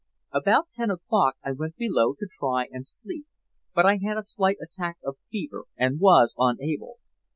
"About 0.31 0.71
ten 0.71 0.89
o'clock 0.89 1.35
I 1.45 1.51
went 1.51 1.75
below 1.77 2.15
to 2.17 2.27
try 2.39 2.65
and 2.71 2.87
sleep, 2.87 3.27
but 3.75 3.85
I 3.85 3.99
had 4.03 4.17
a 4.17 4.23
slight 4.23 4.57
attack 4.59 4.97
of 5.03 5.17
fever, 5.29 5.65
and 5.77 5.99
was 5.99 6.33
unable. 6.39 6.97